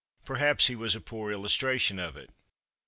Perhaps 0.25 0.65
he 0.65 0.75
was 0.75 0.95
a 0.95 0.99
poor 0.99 1.31
illustration 1.31 1.99
of 1.99 2.17
it. 2.17 2.31